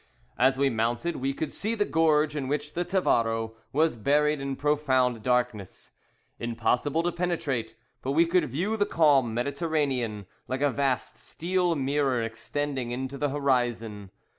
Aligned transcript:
As 0.39 0.57
we 0.57 0.71
mounted 0.71 1.17
we 1.17 1.31
could 1.31 1.51
see 1.51 1.75
the 1.75 1.85
gorge 1.85 2.35
in 2.35 2.47
which 2.47 2.73
the 2.73 2.83
Tavaro 2.83 3.53
was 3.71 3.97
buried 3.97 4.41
in 4.41 4.55
profound 4.55 5.21
darkness, 5.21 5.91
impossible 6.39 7.03
to 7.03 7.11
penetrate, 7.11 7.75
but 8.01 8.13
we 8.13 8.25
could 8.25 8.45
view 8.49 8.75
the 8.77 8.87
calm 8.87 9.31
Mediterranean, 9.35 10.25
like 10.47 10.61
a 10.61 10.71
vast 10.71 11.19
steel 11.19 11.75
mirror 11.75 12.23
extending 12.23 12.89
into 12.89 13.15
the 13.15 13.29
horizon. 13.29 14.09